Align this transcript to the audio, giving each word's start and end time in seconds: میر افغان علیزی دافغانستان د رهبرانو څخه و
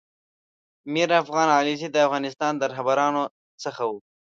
میر 0.91 1.09
افغان 1.21 1.47
علیزی 1.59 1.89
دافغانستان 1.95 2.53
د 2.57 2.61
رهبرانو 2.73 3.23
څخه 3.63 3.83
و 3.89 3.93